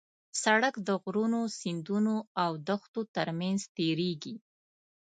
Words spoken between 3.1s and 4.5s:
ترمنځ تېرېږي.